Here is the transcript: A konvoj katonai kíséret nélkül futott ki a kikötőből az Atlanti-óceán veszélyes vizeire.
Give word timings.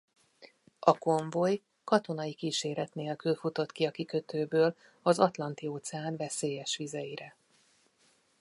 A 0.79 0.97
konvoj 0.97 1.61
katonai 1.83 2.33
kíséret 2.33 2.93
nélkül 2.93 3.35
futott 3.35 3.71
ki 3.71 3.85
a 3.85 3.91
kikötőből 3.91 4.75
az 5.01 5.19
Atlanti-óceán 5.19 6.15
veszélyes 6.15 6.75
vizeire. 6.77 7.35